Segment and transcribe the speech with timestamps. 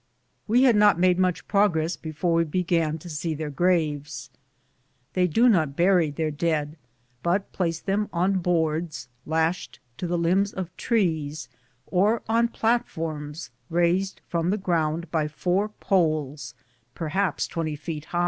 [0.47, 4.31] We had not made much prog ress before we began to see their graves.
[5.13, 6.75] They do not bury their dead,
[7.21, 11.49] but phice them on boards Lashed to the limbs of trees,
[11.85, 16.55] or on liigh platforms raised from the ground by four poles
[16.95, 18.07] perhaps twenty feet.